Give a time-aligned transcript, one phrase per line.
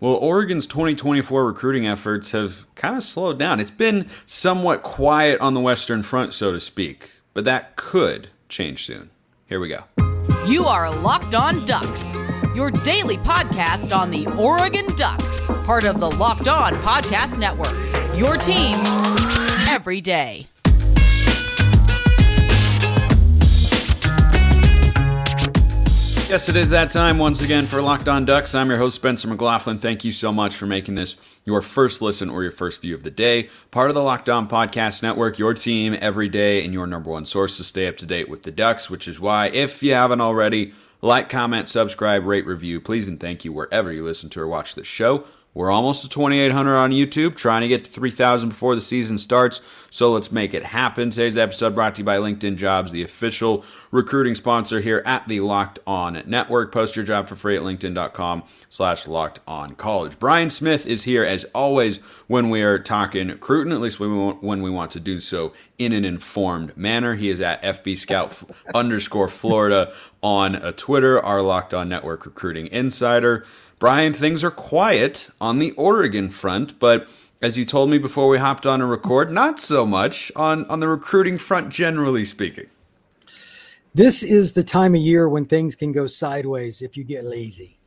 [0.00, 3.58] Well, Oregon's 2024 recruiting efforts have kind of slowed down.
[3.58, 8.84] It's been somewhat quiet on the Western Front, so to speak, but that could change
[8.84, 9.10] soon.
[9.46, 9.84] Here we go.
[10.46, 12.14] You are Locked On Ducks,
[12.54, 17.74] your daily podcast on the Oregon Ducks, part of the Locked On Podcast Network.
[18.16, 18.78] Your team
[19.68, 20.46] every day.
[26.28, 28.54] Yes, it is that time once again for Locked On Ducks.
[28.54, 29.78] I'm your host, Spencer McLaughlin.
[29.78, 33.02] Thank you so much for making this your first listen or your first view of
[33.02, 33.48] the day.
[33.70, 37.24] Part of the Locked On Podcast Network, your team every day, and your number one
[37.24, 40.20] source to stay up to date with the Ducks, which is why, if you haven't
[40.20, 44.46] already, like, comment, subscribe, rate, review, please, and thank you wherever you listen to or
[44.46, 45.24] watch the show.
[45.54, 49.60] We're almost to 2,800 on YouTube, trying to get to 3,000 before the season starts.
[49.90, 51.10] So let's make it happen.
[51.10, 55.40] Today's episode brought to you by LinkedIn Jobs, the official recruiting sponsor here at the
[55.40, 56.72] Locked On Network.
[56.72, 60.18] Post your job for free at linkedin.com slash locked on college.
[60.18, 64.70] Brian Smith is here as always when we are talking recruiting, at least when we
[64.70, 67.14] want, to do so in an informed manner.
[67.14, 68.42] He is at FB Scout
[68.74, 73.44] underscore Florida on a Twitter, our Locked On Network recruiting insider.
[73.78, 77.08] Brian, things are quiet on the Oregon front, but
[77.40, 80.80] as you told me before we hopped on a record, not so much on, on
[80.80, 82.66] the recruiting front, generally speaking.
[83.94, 87.78] This is the time of year when things can go sideways if you get lazy.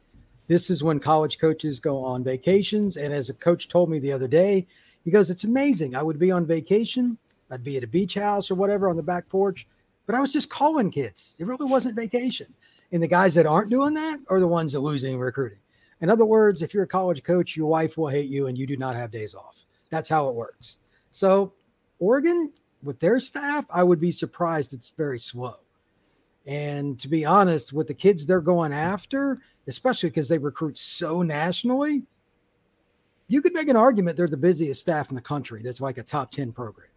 [0.47, 2.95] This is when college coaches go on vacations.
[2.95, 4.67] And as a coach told me the other day,
[5.03, 5.94] he goes, It's amazing.
[5.94, 7.17] I would be on vacation,
[7.50, 9.67] I'd be at a beach house or whatever on the back porch,
[10.06, 11.36] but I was just calling kids.
[11.38, 12.53] It really wasn't vacation.
[12.94, 15.59] And the guys that aren't doing that are the ones that are losing recruiting.
[16.02, 18.66] In other words, if you're a college coach, your wife will hate you and you
[18.66, 19.66] do not have days off.
[19.89, 20.80] That's how it works.
[21.11, 21.53] So,
[21.99, 22.52] Oregon,
[22.83, 25.55] with their staff, I would be surprised it's very slow.
[26.47, 31.22] And to be honest, with the kids they're going after, especially because they recruit so
[31.22, 32.02] nationally,
[33.27, 35.61] you could make an argument they're the busiest staff in the country.
[35.61, 36.88] That's like a top 10 program.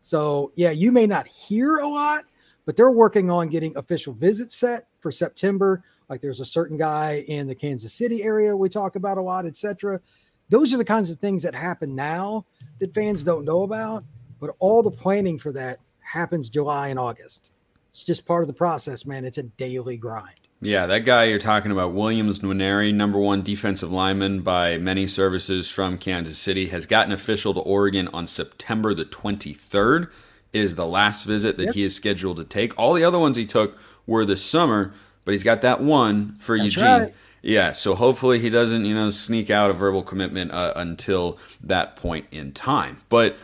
[0.00, 2.24] So, yeah, you may not hear a lot,
[2.66, 7.24] but they're working on getting official visits set for September like there's a certain guy
[7.28, 10.00] in the Kansas City area we talk about a lot, etc.
[10.48, 12.44] Those are the kinds of things that happen now
[12.80, 14.04] that fans don't know about,
[14.40, 17.52] but all the planning for that happens July and August.
[17.90, 19.24] It's just part of the process, man.
[19.24, 20.34] It's a daily grind.
[20.60, 25.70] Yeah, that guy you're talking about, Williams Nwaneri, number one defensive lineman by many services
[25.70, 30.10] from Kansas City, has gotten official to Oregon on September the 23rd.
[30.52, 31.74] It is the last visit that yep.
[31.74, 32.78] he is scheduled to take.
[32.78, 34.92] All the other ones he took were this summer
[35.24, 36.84] but he's got that one for That's Eugene.
[36.84, 37.14] Right.
[37.42, 41.96] Yeah, so hopefully he doesn't, you know, sneak out a verbal commitment uh, until that
[41.96, 42.98] point in time.
[43.08, 43.36] But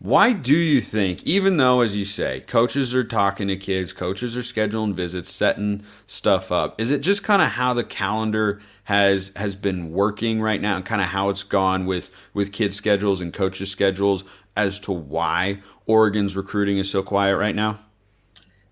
[0.00, 4.36] why do you think, even though, as you say, coaches are talking to kids, coaches
[4.36, 9.32] are scheduling visits, setting stuff up, is it just kind of how the calendar has
[9.34, 13.20] has been working right now, and kind of how it's gone with with kids' schedules
[13.20, 14.24] and coaches' schedules
[14.56, 17.80] as to why Oregon's recruiting is so quiet right now?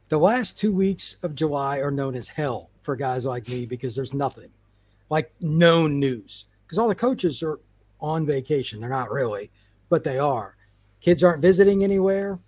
[0.09, 3.97] The last two weeks of July are known as hell for guys like me because
[3.97, 4.51] there's nothing
[5.11, 7.59] like known news because all the coaches are
[8.01, 8.79] on vacation.
[8.79, 9.51] They're not really,
[9.89, 10.57] but they are.
[11.01, 12.39] Kids aren't visiting anywhere.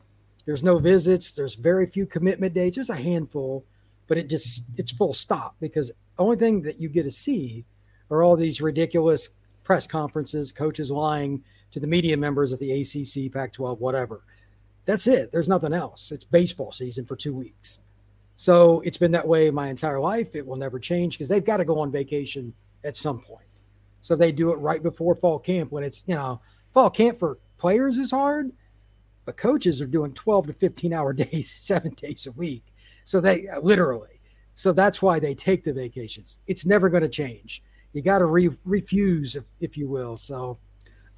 [0.45, 1.33] There's no visits.
[1.33, 2.77] There's very few commitment dates.
[2.77, 3.65] There's a handful,
[4.07, 7.65] but it just it's full stop because only thing that you get to see
[8.11, 9.31] are all these ridiculous
[9.65, 11.43] press conferences, coaches lying
[11.73, 14.23] to the media members of the ACC, Pac-12, whatever.
[14.89, 15.31] That's it.
[15.31, 16.11] There's nothing else.
[16.13, 17.81] It's baseball season for two weeks.
[18.37, 20.35] So it's been that way my entire life.
[20.35, 22.55] It will never change because they've got to go on vacation
[22.85, 23.45] at some point.
[24.01, 26.41] So they do it right before fall camp when it's, you know,
[26.73, 28.51] fall camp for players is hard,
[29.27, 32.65] but coaches are doing 12 to 15 hour days, seven days a week.
[33.05, 34.23] So they uh, literally,
[34.55, 36.41] so that's why they take the vacations.
[36.47, 37.63] It's never going to change.
[37.93, 40.17] You got to re- refuse, if, if you will.
[40.17, 40.57] So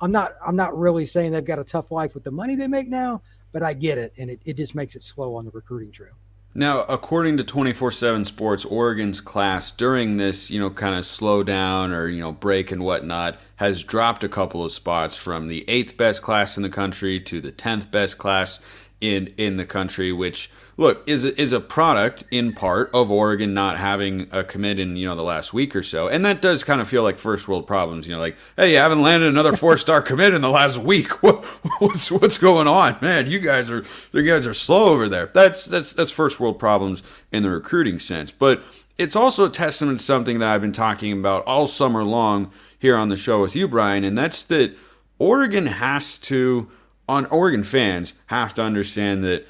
[0.01, 2.67] I'm not, I'm not really saying they've got a tough life with the money they
[2.67, 3.23] make now
[3.53, 6.15] but I get it, and it, it just makes it slow on the recruiting trail.
[6.53, 12.19] Now, according to 247Sports, Oregon's class during this, you know, kind of slowdown or you
[12.19, 16.57] know break and whatnot has dropped a couple of spots from the eighth best class
[16.57, 18.59] in the country to the tenth best class
[19.01, 23.55] in in the country, which look is a, is a product in part of Oregon
[23.55, 26.43] not having uh, a commit in you know the last week or so, and that
[26.43, 28.07] does kind of feel like first world problems.
[28.07, 31.11] You know, like hey, you haven't landed another four star commit in the last week.
[31.31, 31.45] What,
[31.81, 33.27] what's what's going on, man?
[33.27, 35.27] You guys are you guys are slow over there.
[35.27, 38.63] That's that's that's first world problems in the recruiting sense, but
[38.99, 42.97] it's also a testament to something that I've been talking about all summer long here
[42.97, 44.77] on the show with you, Brian, and that's that
[45.19, 46.71] Oregon has to
[47.11, 49.45] on Oregon fans have to understand that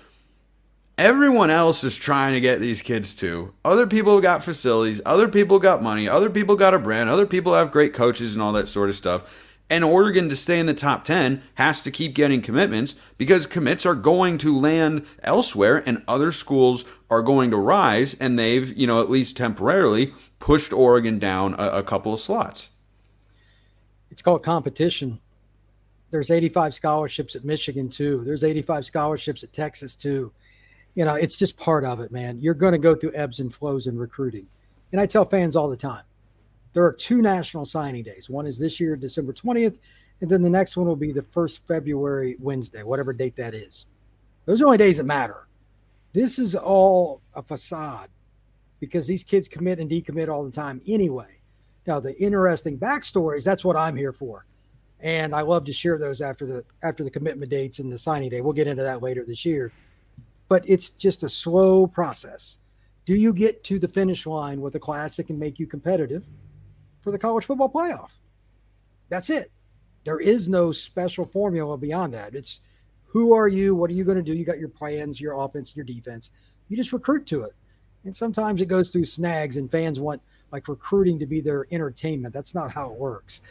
[0.96, 3.52] everyone else is trying to get these kids to.
[3.66, 7.52] Other people got facilities, other people got money, other people got a brand, other people
[7.52, 9.46] have great coaches and all that sort of stuff.
[9.68, 13.84] And Oregon to stay in the top 10 has to keep getting commitments because commits
[13.84, 18.14] are going to land elsewhere and other schools are going to rise.
[18.14, 22.70] And they've, you know, at least temporarily pushed Oregon down a, a couple of slots.
[24.10, 25.20] It's called competition.
[26.10, 28.22] There's 85 scholarships at Michigan, too.
[28.24, 30.32] There's 85 scholarships at Texas, too.
[30.94, 32.40] You know, it's just part of it, man.
[32.40, 34.46] You're going to go through ebbs and flows in recruiting.
[34.92, 36.02] And I tell fans all the time
[36.72, 38.28] there are two national signing days.
[38.28, 39.78] One is this year, December 20th,
[40.20, 43.86] and then the next one will be the first February Wednesday, whatever date that is.
[44.46, 45.48] Those are the only days that matter.
[46.12, 48.08] This is all a facade
[48.80, 51.40] because these kids commit and decommit all the time anyway.
[51.86, 54.46] Now, the interesting backstories, that's what I'm here for.
[55.02, 58.30] And I love to share those after the after the commitment dates and the signing
[58.30, 58.40] day.
[58.40, 59.72] We'll get into that later this year.
[60.48, 62.58] But it's just a slow process.
[63.06, 66.26] Do you get to the finish line with a class that can make you competitive?
[67.00, 68.10] for the college football playoff.
[69.08, 69.50] That's it.
[70.04, 72.34] There is no special formula beyond that.
[72.34, 72.60] It's
[73.04, 73.74] who are you?
[73.74, 74.34] What are you going to do?
[74.34, 76.30] You got your plans, your offense, your defense.
[76.68, 77.54] You just recruit to it.
[78.04, 80.22] And sometimes it goes through snags, and fans want
[80.52, 82.32] like recruiting to be their entertainment.
[82.32, 83.42] That's not how it works.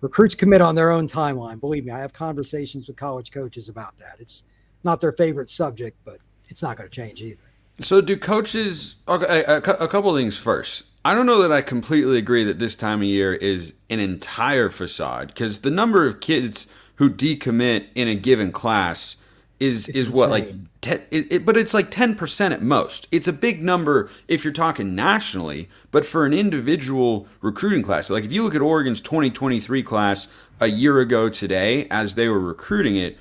[0.00, 1.60] Recruits commit on their own timeline.
[1.60, 4.16] Believe me, I have conversations with college coaches about that.
[4.18, 4.44] It's
[4.82, 6.18] not their favorite subject, but
[6.48, 7.42] it's not going to change either.
[7.80, 8.96] So, do coaches?
[9.08, 10.84] Okay, a, a couple things first.
[11.04, 14.70] I don't know that I completely agree that this time of year is an entire
[14.70, 16.66] facade because the number of kids
[16.96, 19.16] who decommit in a given class
[19.64, 23.08] is it's is what like ten, it, it, but it's like 10% at most.
[23.10, 28.24] It's a big number if you're talking nationally, but for an individual recruiting class, like
[28.24, 30.28] if you look at Oregon's 2023 class
[30.60, 33.18] a year ago today as they were recruiting it,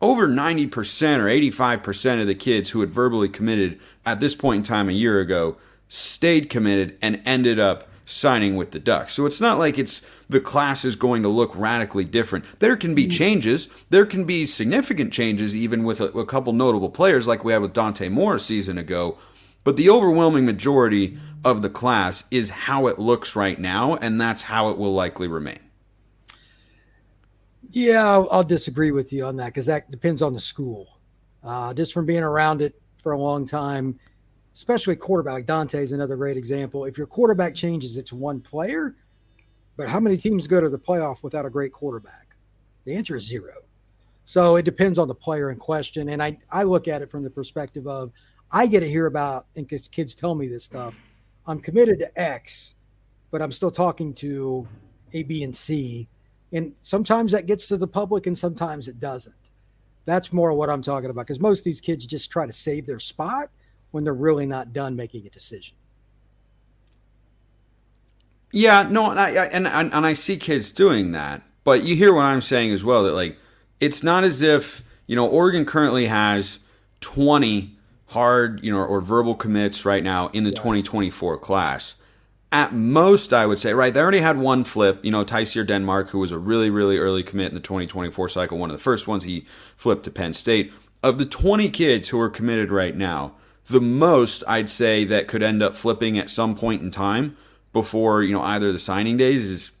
[0.00, 0.70] over 90%
[1.18, 4.92] or 85% of the kids who had verbally committed at this point in time a
[4.92, 5.56] year ago
[5.88, 9.12] stayed committed and ended up signing with the Ducks.
[9.12, 12.58] So it's not like it's the class is going to look radically different.
[12.60, 13.10] There can be mm-hmm.
[13.10, 13.68] changes.
[13.90, 17.60] There can be significant changes even with a, a couple notable players like we had
[17.60, 19.18] with Dante Moore a season ago.
[19.64, 24.42] But the overwhelming majority of the class is how it looks right now, and that's
[24.42, 25.58] how it will likely remain.
[27.62, 31.00] Yeah, I'll, I'll disagree with you on that because that depends on the school.
[31.42, 33.98] Uh, just from being around it for a long time,
[34.56, 35.44] especially quarterback.
[35.44, 36.86] Dante is another great example.
[36.86, 38.96] If your quarterback changes, it's one player,
[39.76, 42.34] but how many teams go to the playoff without a great quarterback?
[42.86, 43.52] The answer is zero.
[44.24, 46.08] So it depends on the player in question.
[46.08, 48.12] And I, I look at it from the perspective of
[48.50, 50.98] I get to hear about, and because kids tell me this stuff,
[51.46, 52.76] I'm committed to X,
[53.30, 54.66] but I'm still talking to
[55.12, 56.08] A, B, and C.
[56.54, 59.34] And sometimes that gets to the public and sometimes it doesn't.
[60.06, 62.86] That's more what I'm talking about because most of these kids just try to save
[62.86, 63.50] their spot
[63.90, 65.76] when they're really not done making a decision.
[68.52, 72.22] Yeah, no, and I, and and I see kids doing that, but you hear what
[72.22, 73.04] I'm saying as well.
[73.04, 73.36] That like,
[73.80, 76.60] it's not as if you know Oregon currently has
[77.00, 77.76] 20
[78.08, 80.56] hard, you know, or verbal commits right now in the yeah.
[80.56, 81.96] 2024 class.
[82.52, 86.10] At most, I would say, right, they already had one flip, you know, Tyseer Denmark,
[86.10, 89.08] who was a really, really early commit in the 2024 cycle, one of the first
[89.08, 89.44] ones he
[89.76, 90.72] flipped to Penn State.
[91.02, 93.34] Of the 20 kids who are committed right now,
[93.66, 97.36] the most I'd say that could end up flipping at some point in time
[97.72, 99.72] before you know either the signing days is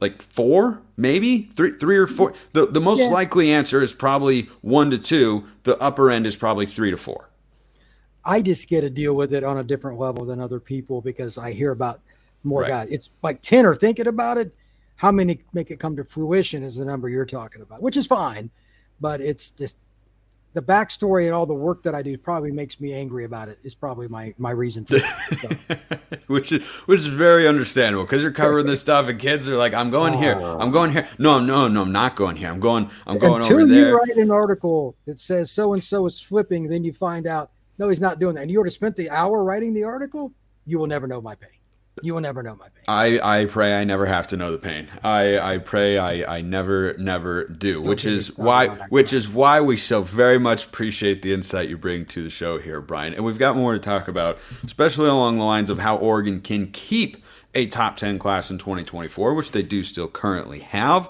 [0.00, 2.32] like four, maybe three, three or four.
[2.52, 3.08] The the most yeah.
[3.08, 5.46] likely answer is probably one to two.
[5.64, 7.28] The upper end is probably three to four.
[8.24, 11.38] I just get to deal with it on a different level than other people because
[11.38, 12.00] I hear about
[12.44, 12.68] more right.
[12.68, 12.90] guys.
[12.90, 14.54] It's like ten are thinking about it.
[14.96, 18.06] How many make it come to fruition is the number you're talking about, which is
[18.06, 18.50] fine,
[19.00, 19.76] but it's just
[20.52, 23.58] the backstory and all the work that I do probably makes me angry about it.
[23.62, 26.22] Is probably my my reason for it.
[26.26, 29.74] which is which is very understandable because you're covering this stuff and kids are like,
[29.74, 30.18] I'm going oh.
[30.18, 31.06] here, I'm going here.
[31.18, 32.48] No, no, no, I'm not going here.
[32.48, 33.88] I'm going, I'm going Until over there.
[33.90, 37.50] you write an article that says so and so is flipping, then you find out
[37.78, 40.32] no, he's not doing that, and you already spent the hour writing the article.
[40.66, 41.59] You will never know my pain.
[42.02, 42.84] You will never know my pain.
[42.88, 44.88] I, I pray I never have to know the pain.
[45.04, 49.60] I, I pray I, I never never do, Don't which is why which is why
[49.60, 53.12] we so very much appreciate the insight you bring to the show here, Brian.
[53.14, 56.68] And we've got more to talk about, especially along the lines of how Oregon can
[56.68, 57.22] keep
[57.54, 61.08] a top 10 class in 2024, which they do still currently have.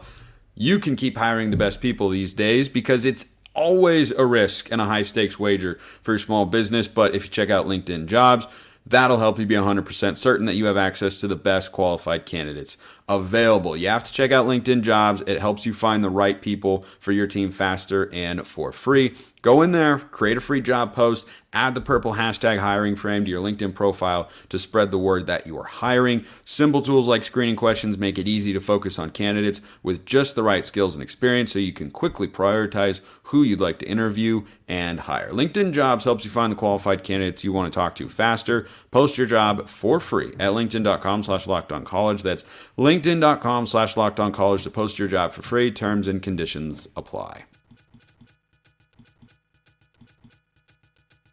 [0.54, 4.80] You can keep hiring the best people these days because it's always a risk and
[4.80, 8.46] a high stakes wager for your small business, but if you check out LinkedIn Jobs,
[8.86, 12.76] That'll help you be 100% certain that you have access to the best qualified candidates
[13.10, 13.76] available.
[13.76, 15.22] You have to check out LinkedIn Jobs.
[15.26, 19.14] It helps you find the right people for your team faster and for free.
[19.42, 23.30] Go in there, create a free job post, add the purple hashtag hiring frame to
[23.30, 26.26] your LinkedIn profile to spread the word that you are hiring.
[26.44, 30.42] Simple tools like screening questions make it easy to focus on candidates with just the
[30.42, 35.00] right skills and experience so you can quickly prioritize who you'd like to interview and
[35.00, 35.30] hire.
[35.30, 38.66] LinkedIn Jobs helps you find the qualified candidates you want to talk to faster.
[38.90, 41.46] Post your job for free at linkedin.com slash
[41.84, 42.22] college.
[42.22, 42.44] That's
[43.00, 45.70] linkedin.com slash college to post your job for free.
[45.70, 47.44] Terms and conditions apply.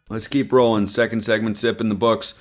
[0.08, 0.86] Let's keep rolling.
[0.86, 2.34] Second segment sip in the books.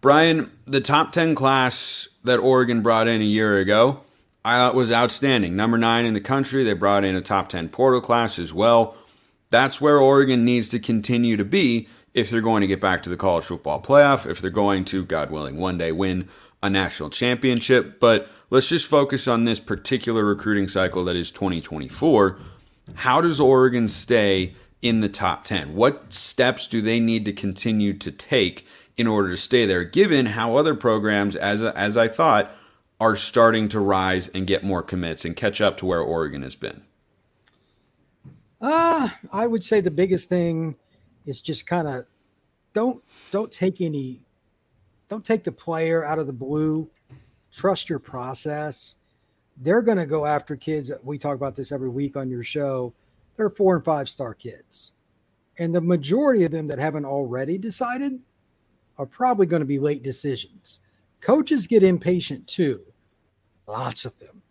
[0.00, 4.02] Brian, the top 10 class that Oregon brought in a year ago,
[4.44, 5.56] I thought was outstanding.
[5.56, 6.64] Number nine in the country.
[6.64, 8.96] They brought in a top 10 portal class as well.
[9.48, 13.10] That's where Oregon needs to continue to be if they're going to get back to
[13.10, 16.28] the college football playoff, if they're going to, God willing, one day win
[16.62, 17.98] a national championship.
[17.98, 22.38] But let's just focus on this particular recruiting cycle that is 2024.
[22.94, 25.74] How does Oregon stay in the top 10?
[25.74, 30.26] What steps do they need to continue to take in order to stay there, given
[30.26, 32.50] how other programs, as, as I thought,
[33.00, 36.54] are starting to rise and get more commits and catch up to where Oregon has
[36.54, 36.82] been?
[38.60, 40.76] Uh, I would say the biggest thing
[41.26, 42.06] is just kind of
[42.72, 44.20] don't don't take any
[45.08, 46.88] don't take the player out of the blue.
[47.54, 48.96] Trust your process.
[49.58, 50.90] They're going to go after kids.
[51.02, 52.92] We talk about this every week on your show
[53.36, 54.92] they're four and five star kids.
[55.58, 58.20] And the majority of them that haven't already decided
[58.98, 60.80] are probably going to be late decisions.
[61.20, 62.84] Coaches get impatient too,
[63.66, 64.42] lots of them.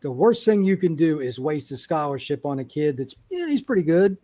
[0.00, 3.48] The worst thing you can do is waste a scholarship on a kid that's, yeah,
[3.48, 4.16] he's pretty good.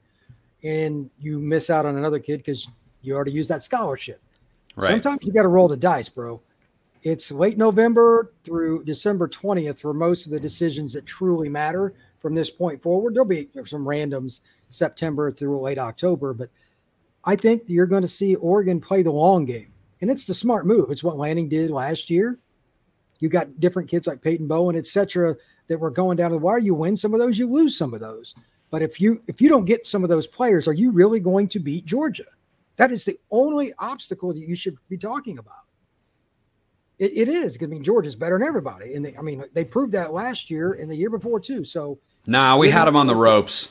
[0.62, 2.68] And you miss out on another kid because
[3.02, 4.20] you already used that scholarship.
[4.76, 4.90] Right.
[4.90, 6.40] Sometimes you got to roll the dice, bro.
[7.04, 12.34] It's late November through December 20th for most of the decisions that truly matter from
[12.34, 13.14] this point forward.
[13.14, 16.48] There'll be some randoms September through late October, but
[17.22, 19.70] I think you're going to see Oregon play the long game.
[20.00, 20.90] And it's the smart move.
[20.90, 22.38] It's what Lanning did last year.
[23.20, 25.36] You got different kids like Peyton Bowen, et cetera,
[25.68, 26.58] that were going down to the wire.
[26.58, 28.34] You win some of those, you lose some of those.
[28.70, 31.48] But if you if you don't get some of those players, are you really going
[31.48, 32.24] to beat Georgia?
[32.76, 35.63] That is the only obstacle that you should be talking about.
[36.98, 37.58] It, it is.
[37.60, 40.74] I mean, Georgia's better than everybody, and they, I mean they proved that last year
[40.74, 41.64] and the year before too.
[41.64, 43.68] So Nah, we had them on the ropes.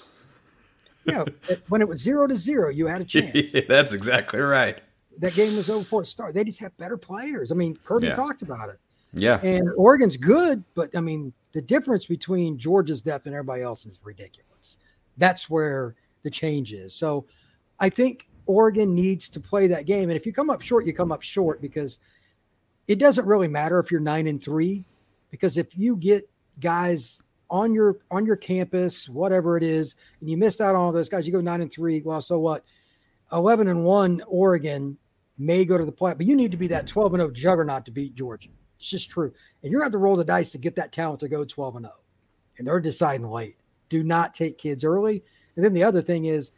[1.06, 1.25] Yeah,
[1.70, 3.53] when it was zero to zero, you had a chance.
[3.53, 4.80] yeah, that's exactly right.
[5.20, 6.36] That game was over before it started.
[6.36, 7.51] They just have better players.
[7.51, 8.15] I mean, Kirby yeah.
[8.15, 8.80] talked about it.
[9.13, 9.39] Yeah.
[9.44, 14.00] And Oregon's good, but I mean, the difference between Georgia's depth and everybody else is
[14.03, 14.77] ridiculous.
[15.18, 16.96] That's where the change is.
[16.96, 17.25] So
[17.80, 20.10] I think Oregon needs to play that game.
[20.10, 22.00] And if you come up short, you come up short because
[22.88, 24.86] it doesn't really matter if you're nine and three,
[25.32, 30.38] because if you get guys on your on your campus, whatever it is, and you
[30.38, 32.02] missed out on all those guys, you go nine and three.
[32.02, 32.63] Well, so what?
[33.32, 34.98] Eleven and one, Oregon
[35.38, 37.34] may go to the play, but you need to be that twelve and zero oh
[37.34, 38.50] juggernaut to beat Georgia.
[38.78, 40.92] It's just true, and you're going to have to roll the dice to get that
[40.92, 41.96] talent to go twelve and zero.
[41.98, 42.04] Oh.
[42.58, 43.58] And they're deciding late.
[43.90, 45.24] Do not take kids early.
[45.56, 46.52] And then the other thing is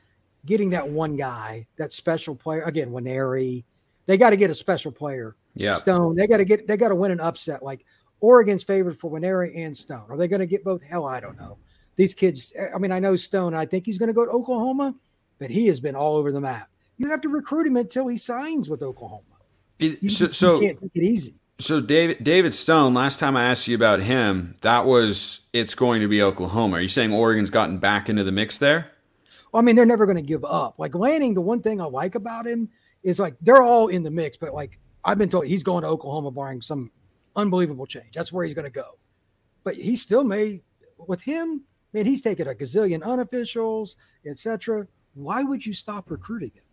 [0.46, 2.64] getting that one guy, that special player.
[2.64, 3.64] Again, Nwaneri,
[4.06, 5.36] they got to get a special player.
[5.56, 6.16] Yeah, Stone.
[6.16, 6.68] They got to get.
[6.68, 7.64] They got to win an upset.
[7.64, 7.86] Like
[8.20, 10.06] Oregon's favored for Nwaneri and Stone.
[10.10, 10.82] Are they going to get both?
[10.82, 11.58] Hell, I don't know.
[11.96, 14.94] These kids, I mean, I know Stone, I think he's going to go to Oklahoma,
[15.40, 16.70] but he has been all over the map.
[16.98, 19.22] You have to recruit him until he signs with Oklahoma.
[19.80, 21.36] It, so, so can't take it easy.
[21.58, 26.02] So David David Stone, last time I asked you about him, that was it's going
[26.02, 26.78] to be Oklahoma.
[26.78, 28.92] Are you saying Oregon's gotten back into the mix there?
[29.52, 30.76] Well, I mean, they're never going to give up.
[30.78, 32.70] Like Lanning, the one thing I like about him
[33.04, 35.88] is like they're all in the mix, but like I've been told he's going to
[35.88, 36.92] Oklahoma barring some
[37.36, 38.12] unbelievable change.
[38.14, 38.98] That's where he's going to go.
[39.64, 40.62] But he still may,
[41.08, 43.96] with him, man, he's taken a gazillion unofficials,
[44.26, 44.88] etc.
[45.14, 46.64] Why would you stop recruiting him?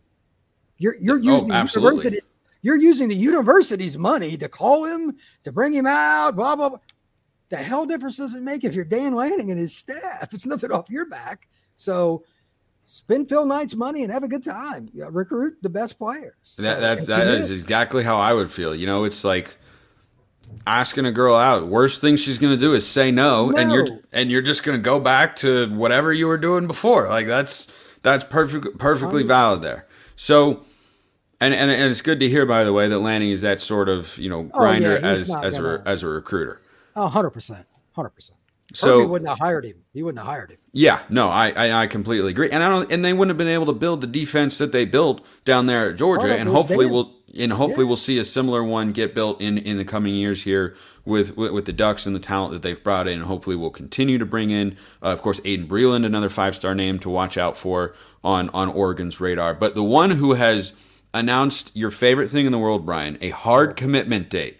[0.78, 2.20] You're you're oh, using oh, the
[2.62, 6.78] you're using the university's money to call him, to bring him out, blah blah blah.
[7.50, 10.32] The hell difference does it make if you're Dan Lanning and his staff?
[10.32, 11.48] It's nothing off your back.
[11.74, 12.24] So
[12.92, 14.90] spend Phil Knight's money and have a good time.
[14.92, 16.34] You know, recruit the best players.
[16.58, 18.75] That, that, that is exactly how I would feel.
[18.75, 19.56] You know, it's like
[20.66, 21.68] asking a girl out.
[21.68, 24.62] Worst thing she's going to do is say no, no, and you're and you're just
[24.62, 27.08] going to go back to whatever you were doing before.
[27.08, 27.72] Like that's
[28.02, 29.87] that's perfect perfectly valid there.
[30.16, 30.64] So
[31.40, 33.88] and, and and it's good to hear by the way that Lanning is that sort
[33.88, 36.61] of, you know, grinder oh, yeah, as as a as a recruiter.
[36.94, 37.64] Oh, 100%.
[37.96, 38.30] 100%.
[38.75, 39.76] So he wouldn't have hired him.
[39.93, 40.59] He wouldn't have hired him.
[40.73, 43.49] Yeah, no, I, I, I completely agree, and I don't, and they wouldn't have been
[43.49, 46.87] able to build the defense that they built down there at Georgia, oh, and hopefully
[46.87, 47.88] we'll and hopefully yeah.
[47.88, 50.75] we'll see a similar one get built in in the coming years here
[51.05, 53.14] with with, with the Ducks and the talent that they've brought in.
[53.14, 56.75] And hopefully we'll continue to bring in, uh, of course, Aydin Breland, another five star
[56.75, 59.55] name to watch out for on on Oregon's radar.
[59.55, 60.73] But the one who has
[61.14, 64.59] announced your favorite thing in the world, Brian, a hard commitment date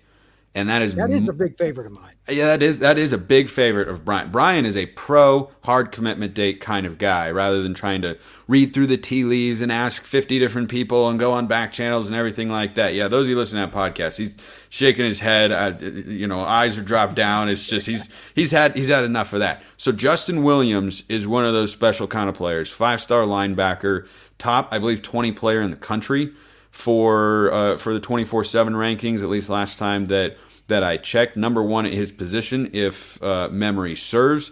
[0.55, 2.13] and that is that is a big favorite of mine.
[2.29, 4.31] Yeah, that is that is a big favorite of Brian.
[4.31, 8.19] Brian is a pro hard commitment date kind of guy, rather than trying to
[8.49, 12.07] read through the tea leaves and ask fifty different people and go on back channels
[12.07, 12.93] and everything like that.
[12.93, 14.37] Yeah, those of you listening to that podcast, he's
[14.69, 15.53] shaking his head.
[15.53, 17.49] Uh, you know, eyes are dropped down.
[17.49, 19.63] It's just he's he's had he's had enough of that.
[19.79, 24.07] So Justin Williams is one of those special kind of players, five star linebacker,
[24.37, 26.33] top I believe twenty player in the country
[26.73, 29.23] for uh, for the 24/7 rankings.
[29.23, 30.37] At least last time that
[30.67, 34.51] that I checked, number one at his position, if uh, memory serves,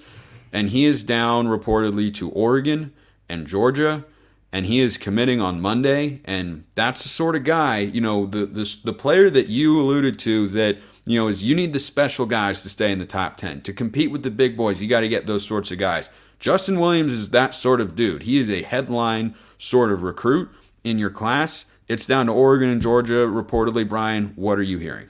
[0.53, 2.93] and he is down reportedly to Oregon
[3.29, 4.05] and Georgia.
[4.53, 8.47] And he is committing on Monday, and that's the sort of guy, you know, the,
[8.47, 12.27] the the player that you alluded to that you know, is you need the special
[12.27, 13.63] guys to stay in the top 10.
[13.63, 16.11] To compete with the big boys, you got to get those sorts of guys.
[16.39, 18.23] Justin Williams is that sort of dude.
[18.23, 20.49] He is a headline sort of recruit
[20.85, 21.67] in your class.
[21.91, 23.87] It's down to Oregon and Georgia, reportedly.
[23.89, 25.09] Brian, what are you hearing?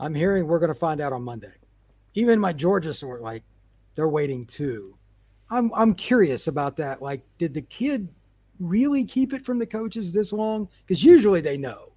[0.00, 1.52] I'm hearing we're going to find out on Monday.
[2.14, 3.44] Even my Georgia sort like
[3.94, 4.98] they're waiting too.
[5.50, 7.00] I'm I'm curious about that.
[7.00, 8.08] Like, did the kid
[8.58, 10.68] really keep it from the coaches this long?
[10.84, 11.92] Because usually they know.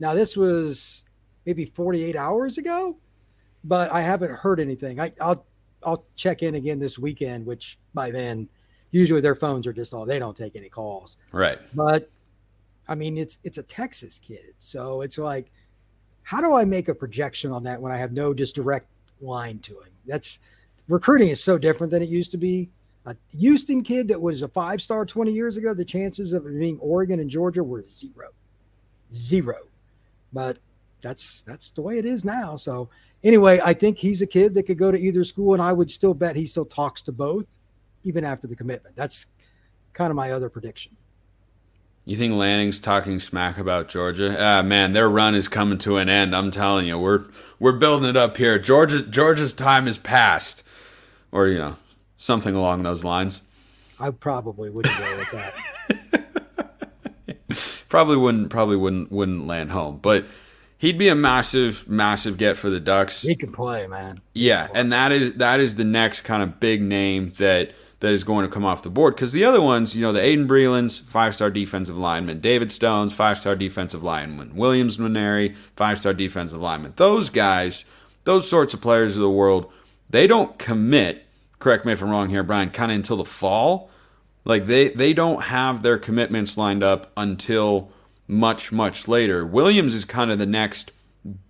[0.00, 1.04] Now this was
[1.46, 2.96] maybe 48 hours ago,
[3.62, 4.98] but I haven't heard anything.
[4.98, 5.46] I, I'll
[5.86, 8.48] I'll check in again this weekend, which by then
[8.90, 11.16] usually their phones are just all they don't take any calls.
[11.30, 11.60] Right.
[11.76, 12.10] But
[12.88, 15.50] I mean, it's it's a Texas kid, so it's like,
[16.22, 18.88] how do I make a projection on that when I have no just direct
[19.20, 19.92] line to him?
[20.06, 20.40] That's
[20.88, 22.68] recruiting is so different than it used to be.
[23.06, 26.78] A Houston kid that was a five star 20 years ago, the chances of being
[26.80, 28.28] Oregon and Georgia were zero,
[29.14, 29.56] zero.
[30.32, 30.58] But
[31.00, 32.56] that's that's the way it is now.
[32.56, 32.90] So
[33.24, 35.90] anyway, I think he's a kid that could go to either school, and I would
[35.90, 37.46] still bet he still talks to both,
[38.04, 38.96] even after the commitment.
[38.96, 39.26] That's
[39.92, 40.96] kind of my other prediction.
[42.04, 44.34] You think Lanning's talking smack about Georgia?
[44.38, 46.34] Ah, man, their run is coming to an end.
[46.34, 47.26] I'm telling you, we're
[47.58, 48.58] we're building it up here.
[48.58, 50.66] Georgia Georgia's time is past,
[51.30, 51.76] or you know,
[52.16, 53.42] something along those lines.
[53.98, 55.30] I probably wouldn't go with
[57.48, 57.84] that.
[57.88, 58.48] probably wouldn't.
[58.50, 59.12] Probably wouldn't.
[59.12, 60.24] Wouldn't land home, but
[60.80, 63.22] he'd be a massive, massive get for the Ducks.
[63.22, 64.20] He can play, man.
[64.34, 64.80] yeah, play.
[64.80, 68.46] and that is that is the next kind of big name that that is going
[68.46, 69.14] to come off the board.
[69.14, 73.14] Because the other ones, you know, the Aydin Brelands, five star defensive lineman, David Stones,
[73.14, 76.94] five star defensive lineman, Williams Nwaneri, five star defensive lineman.
[76.96, 77.84] Those guys,
[78.24, 79.70] those sorts of players of the world,
[80.08, 81.26] they don't commit.
[81.58, 82.70] Correct me if I'm wrong here, Brian.
[82.70, 83.90] Kind of until the fall,
[84.46, 87.92] like they they don't have their commitments lined up until
[88.30, 89.44] much much later.
[89.44, 90.92] Williams is kind of the next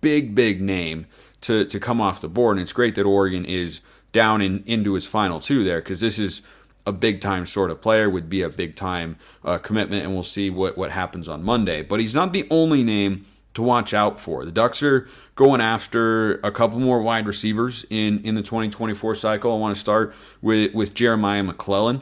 [0.01, 1.05] big big name
[1.41, 4.93] to to come off the board, and it's great that Oregon is down in, into
[4.93, 6.41] his final two there because this is
[6.85, 10.23] a big time sort of player, would be a big time uh, commitment, and we'll
[10.23, 11.83] see what, what happens on Monday.
[11.83, 14.45] But he's not the only name to watch out for.
[14.45, 19.53] The Ducks are going after a couple more wide receivers in, in the 2024 cycle.
[19.53, 22.01] I want to start with, with Jeremiah McClellan,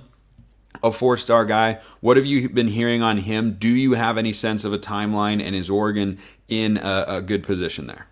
[0.83, 1.79] a four star guy.
[1.99, 3.53] What have you been hearing on him?
[3.53, 7.43] Do you have any sense of a timeline, and is Oregon in a, a good
[7.43, 8.07] position there?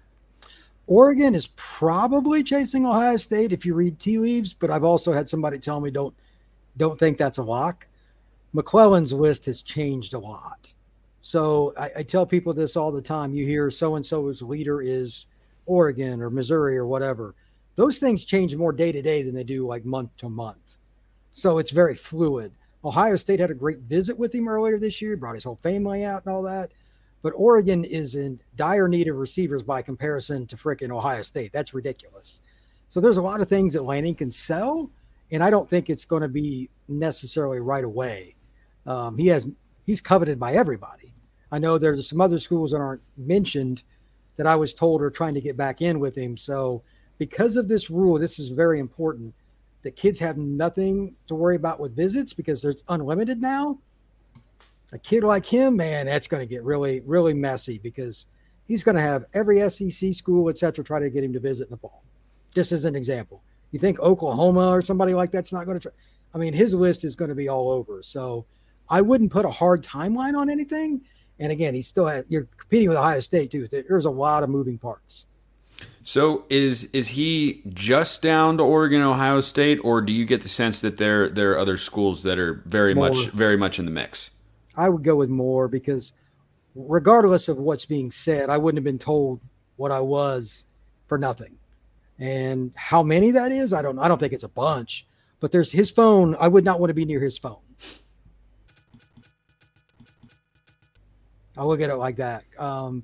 [0.88, 5.28] Oregon is probably chasing Ohio State if you read tea leaves, but I've also had
[5.28, 6.16] somebody tell me don't
[6.78, 7.88] don't think that's a lock.
[8.54, 10.74] McClellan's list has changed a lot.
[11.22, 13.34] So I, I tell people this all the time.
[13.34, 15.26] You hear so and so's leader is
[15.66, 17.36] Oregon or Missouri or whatever.
[17.76, 20.78] Those things change more day to day than they do like month to month.
[21.38, 22.52] So it's very fluid.
[22.84, 26.04] Ohio State had a great visit with him earlier this year, brought his whole family
[26.04, 26.72] out and all that.
[27.22, 31.54] But Oregon is in dire need of receivers by comparison to frickin' Ohio State.
[31.54, 32.42] That's ridiculous.
[32.90, 34.90] So there's a lot of things that Lanning can sell,
[35.30, 38.34] and I don't think it's going to be necessarily right away.
[38.88, 39.48] Um, he has
[39.86, 41.14] he's coveted by everybody.
[41.52, 43.84] I know there's some other schools that aren't mentioned
[44.38, 46.36] that I was told are trying to get back in with him.
[46.36, 46.82] So
[47.20, 49.36] because of this rule, this is very important.
[49.84, 53.80] The kids have nothing to worry about with visits because there's unlimited now
[54.94, 58.26] a kid like him, man, that's going to get really, really messy because
[58.66, 61.66] he's going to have every SEC school, et cetera, try to get him to visit
[61.66, 62.04] in the fall.
[62.54, 65.92] Just as an example, you think Oklahoma or somebody like that's not going to try?
[66.34, 68.02] I mean, his list is going to be all over.
[68.02, 68.46] So
[68.90, 71.02] I wouldn't put a hard timeline on anything.
[71.40, 73.68] And again, he still has, you're competing with Ohio State too.
[73.68, 75.26] There's a lot of moving parts.
[76.08, 80.48] So is is he just down to Oregon, Ohio State, or do you get the
[80.48, 83.92] sense that there there are other schools that are very much very much in the
[83.92, 84.30] mix?
[84.78, 86.14] I would go with more because
[86.76, 89.42] regardless of what's being said, I wouldn't have been told
[89.76, 90.66] what I was
[91.08, 91.58] for nothing.
[92.20, 95.06] And how many that is, I don't I don't think it's a bunch,
[95.42, 96.38] but there's his phone.
[96.40, 97.60] I would not want to be near his phone.
[101.58, 102.46] I look at it like that.
[102.58, 103.04] Um,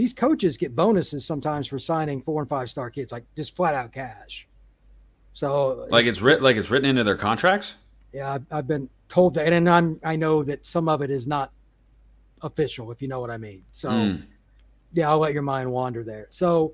[0.00, 3.74] these coaches get bonuses sometimes for signing four and five star kids, like just flat
[3.74, 4.48] out cash.
[5.34, 7.74] So like it's written like it's written into their contracts.
[8.14, 11.26] Yeah, I've, I've been told that, and I'm I know that some of it is
[11.26, 11.52] not
[12.40, 13.62] official, if you know what I mean.
[13.72, 14.22] So mm.
[14.94, 16.28] yeah, I'll let your mind wander there.
[16.30, 16.72] So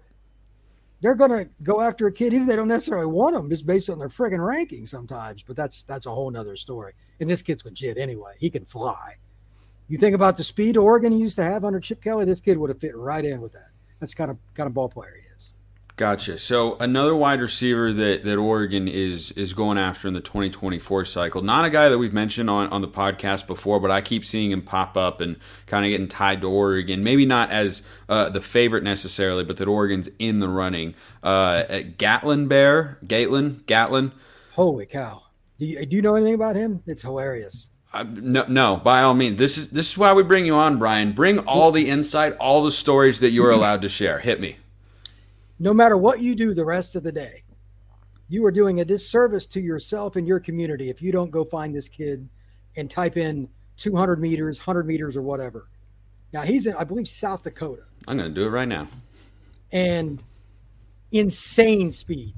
[1.00, 3.66] they're going to go after a kid even if they don't necessarily want them just
[3.66, 7.42] based on their friggin' ranking sometimes but that's that's a whole nother story and this
[7.42, 9.14] kid's legit anyway he can fly
[9.88, 12.70] you think about the speed oregon used to have under chip kelly this kid would
[12.70, 13.70] have fit right in with that
[14.00, 15.52] that's kind of kind of ball player he is
[15.96, 16.36] Gotcha.
[16.36, 21.40] So another wide receiver that, that Oregon is is going after in the 2024 cycle.
[21.40, 24.50] Not a guy that we've mentioned on, on the podcast before, but I keep seeing
[24.50, 27.02] him pop up and kind of getting tied to Oregon.
[27.02, 30.94] Maybe not as uh, the favorite necessarily, but that Oregon's in the running.
[31.22, 31.62] Uh,
[31.96, 34.12] Gatlin Bair, Gatlin, Gatlin.
[34.52, 35.22] Holy cow!
[35.56, 36.82] Do you, do you know anything about him?
[36.86, 37.70] It's hilarious.
[37.96, 39.38] Uh, no, no, by all means.
[39.38, 41.12] This is this is why we bring you on, Brian.
[41.12, 44.18] Bring all the insight, all the stories that you are allowed to share.
[44.18, 44.56] Hit me
[45.58, 47.42] no matter what you do the rest of the day,
[48.28, 51.74] you are doing a disservice to yourself and your community if you don't go find
[51.74, 52.28] this kid
[52.76, 55.68] and type in 200 meters, 100 meters, or whatever.
[56.32, 57.84] Now, he's in, I believe, South Dakota.
[58.08, 58.88] I'm going to do it right now.
[59.72, 60.22] And
[61.12, 62.34] insane speed.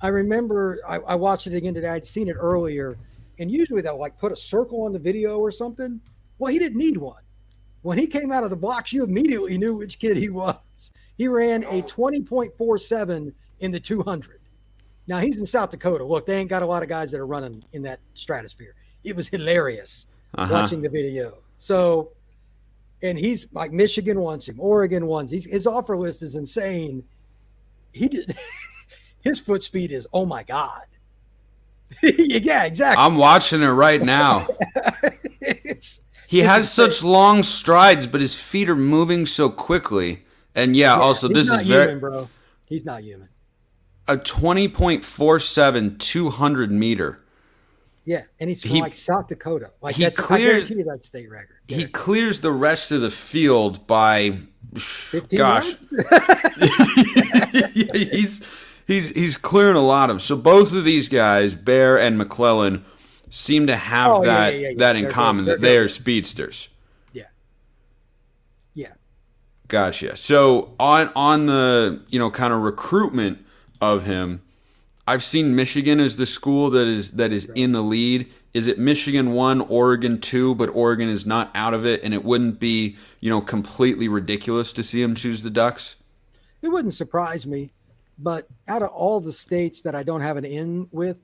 [0.00, 1.88] I remember I, I watched it again today.
[1.88, 2.96] I'd seen it earlier.
[3.38, 6.00] And usually they'll like put a circle on the video or something.
[6.38, 7.22] Well, he didn't need one.
[7.82, 10.92] When he came out of the box, you immediately knew which kid he was.
[11.16, 14.40] He ran a 20.47 in the 200.
[15.06, 16.04] Now he's in South Dakota.
[16.04, 18.74] Look, they ain't got a lot of guys that are running in that stratosphere.
[19.04, 20.52] It was hilarious uh-huh.
[20.52, 21.38] watching the video.
[21.58, 22.12] So,
[23.02, 25.30] and he's like Michigan wants him, Oregon wants.
[25.30, 27.04] He's, his offer list is insane.
[27.92, 28.34] He did
[29.20, 30.86] his foot speed is oh my god.
[32.02, 33.02] yeah, exactly.
[33.02, 34.46] I'm watching it right now.
[35.40, 40.24] it's, he it's has such long strides, but his feet are moving so quickly.
[40.54, 42.28] And yeah, yeah also this is very human, bro.
[42.66, 43.28] He's not human.
[44.06, 47.20] A 20.47 200 meter.
[48.04, 49.70] Yeah, and he's from he, like South Dakota.
[49.80, 51.56] Like he that's, clears that state record.
[51.68, 54.40] He clears the rest of the field by
[55.34, 55.74] gosh.
[57.70, 58.42] he's
[58.86, 60.22] he's he's clearing a lot of.
[60.22, 62.84] So both of these guys, Bair and McClellan,
[63.30, 65.88] seem to have oh, that yeah, yeah, yeah, that in they're common that they are
[65.88, 66.68] speedsters.
[67.12, 67.24] Yeah.
[68.74, 68.92] Yeah.
[69.68, 70.16] Gotcha.
[70.16, 73.44] So on on the you know kind of recruitment
[73.80, 74.42] of him,
[75.06, 78.30] I've seen Michigan as the school that is that is in the lead.
[78.52, 82.24] Is it Michigan one, Oregon two, but Oregon is not out of it, and it
[82.24, 85.96] wouldn't be you know completely ridiculous to see him choose the Ducks?
[86.62, 87.72] It wouldn't surprise me,
[88.18, 91.16] but out of all the states that I don't have an in with,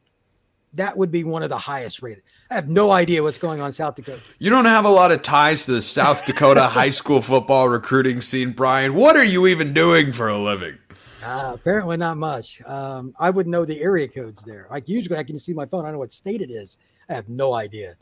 [0.74, 2.22] that would be one of the highest rated.
[2.50, 4.20] I have no idea what's going on in South Dakota.
[4.38, 8.20] You don't have a lot of ties to the South Dakota high school football recruiting
[8.20, 8.94] scene, Brian.
[8.94, 10.78] What are you even doing for a living?
[11.24, 12.62] Uh, apparently not much.
[12.64, 14.66] Um, I would know the area codes there.
[14.70, 15.84] Like usually I can see my phone.
[15.84, 16.78] I know what state it is.
[17.08, 17.96] I have no idea.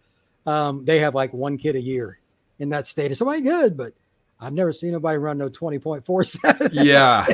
[0.46, 2.20] Um, they have like one kid a year
[2.58, 3.10] in that state.
[3.10, 3.92] It's somebody good, but
[4.40, 6.70] I've never seen nobody run no 20.47.
[6.84, 7.26] Yeah.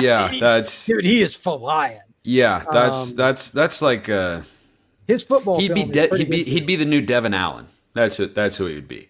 [0.00, 0.32] yeah.
[0.40, 2.00] That's dude, he is flying.
[2.24, 4.42] Yeah, that's um, that's that's like uh
[5.06, 5.58] his football.
[5.58, 7.66] He'd be de- he'd be he'd be the new Devon Allen.
[7.94, 8.34] That's it.
[8.34, 9.08] That's who he would be.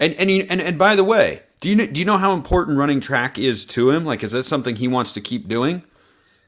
[0.00, 2.32] And and he, and and by the way, do you know, do you know how
[2.32, 4.04] important running track is to him?
[4.04, 5.82] Like, is that something he wants to keep doing?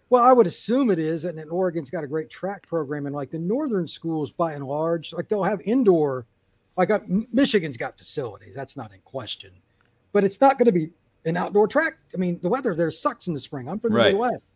[0.08, 3.30] Well, I would assume it is, and Oregon's got a great track program, and like
[3.30, 6.26] the northern schools, by and large, like they'll have indoor.
[6.76, 7.00] Like uh,
[7.32, 9.50] Michigan's got facilities, that's not in question,
[10.16, 10.88] but it's not going to be
[11.26, 11.98] an outdoor track.
[12.14, 13.68] I mean, the weather there sucks in the spring.
[13.68, 14.12] I'm from the right.
[14.14, 14.48] Midwest.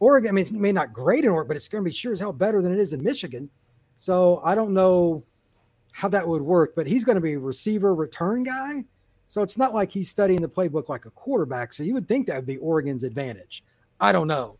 [0.00, 2.12] Oregon, I mean, it may not great in Oregon, but it's going to be sure
[2.12, 3.48] as hell better than it is in Michigan.
[3.96, 5.22] So I don't know
[5.92, 8.84] how that would work, but he's going to be a receiver return guy.
[9.28, 11.72] So it's not like he's studying the playbook like a quarterback.
[11.72, 13.62] So you would think that would be Oregon's advantage.
[14.00, 14.56] I don't know.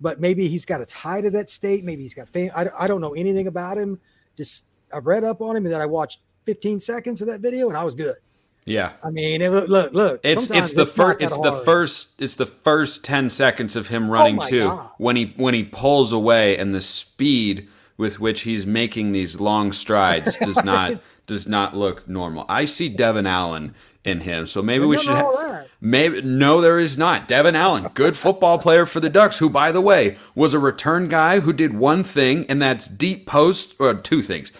[0.00, 1.82] But maybe he's got a tie to that state.
[1.82, 2.52] Maybe he's got fame.
[2.54, 3.98] I, I don't know anything about him.
[4.36, 7.66] Just I've read up on him and then I watched 15 seconds of that video
[7.66, 8.18] and I was good.
[8.64, 8.92] Yeah.
[9.02, 10.20] I mean, look, look, look.
[10.22, 14.12] It's it's the first it's the first it's the first 10 seconds of him oh
[14.12, 14.66] running oh too.
[14.68, 14.90] God.
[14.98, 19.72] When he when he pulls away and the speed with which he's making these long
[19.72, 22.44] strides does not does not look normal.
[22.48, 25.14] I see Devon Allen in him, so maybe we should.
[25.16, 27.28] Ha- maybe no, there is not.
[27.28, 31.08] Devon Allen, good football player for the Ducks, who, by the way, was a return
[31.08, 34.52] guy who did one thing, and that's deep post or two things.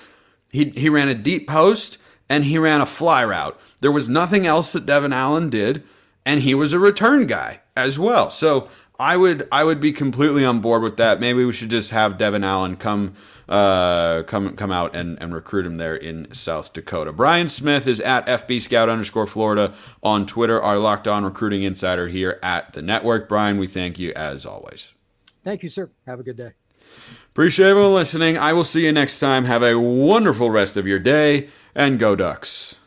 [0.50, 1.96] He he ran a deep post
[2.30, 3.60] and he ran a fly route.
[3.80, 5.82] There was nothing else that Devon Allen did,
[6.24, 8.30] and he was a return guy as well.
[8.30, 11.20] So I would I would be completely on board with that.
[11.20, 13.14] Maybe we should just have Devon Allen come
[13.48, 17.12] uh, come come out and, and recruit him there in South Dakota.
[17.12, 22.06] Brian Smith is at FB Scout underscore Florida on Twitter, our locked on recruiting insider
[22.06, 23.28] here at the network.
[23.28, 24.92] Brian, we thank you as always.
[25.42, 25.90] Thank you, sir.
[26.06, 26.52] Have a good day.
[27.30, 28.36] Appreciate everyone listening.
[28.36, 29.46] I will see you next time.
[29.46, 32.79] Have a wonderful rest of your day and go Ducks.